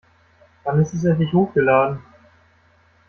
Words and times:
Wann 0.63 0.81
ist 0.81 0.93
es 0.95 1.03
endlich 1.03 1.31
hochgeladen? 1.31 1.99